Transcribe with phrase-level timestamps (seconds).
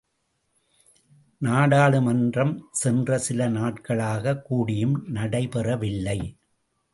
[1.41, 6.19] நாடாளுமன்றம் சென்ற சில நாள்களாகக் கூடியும் நடைபெறவில்லை!